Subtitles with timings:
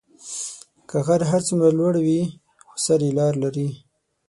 [0.89, 2.21] که غر هر څومره لوړی وي،
[2.67, 3.67] خو سر یې لار لري.